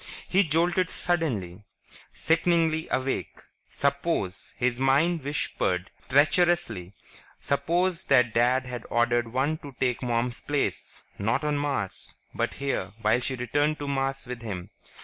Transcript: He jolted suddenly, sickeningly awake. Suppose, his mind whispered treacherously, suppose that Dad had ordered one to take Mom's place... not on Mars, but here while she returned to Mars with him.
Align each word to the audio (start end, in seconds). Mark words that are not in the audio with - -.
He 0.27 0.43
jolted 0.43 0.89
suddenly, 0.89 1.61
sickeningly 2.11 2.87
awake. 2.89 3.39
Suppose, 3.69 4.55
his 4.57 4.79
mind 4.79 5.23
whispered 5.23 5.91
treacherously, 6.09 6.95
suppose 7.39 8.05
that 8.05 8.33
Dad 8.33 8.65
had 8.65 8.83
ordered 8.89 9.31
one 9.31 9.59
to 9.59 9.75
take 9.79 10.01
Mom's 10.01 10.39
place... 10.41 11.03
not 11.19 11.43
on 11.43 11.55
Mars, 11.59 12.15
but 12.33 12.55
here 12.55 12.93
while 13.03 13.19
she 13.19 13.35
returned 13.35 13.77
to 13.77 13.87
Mars 13.87 14.25
with 14.25 14.41
him. 14.41 14.71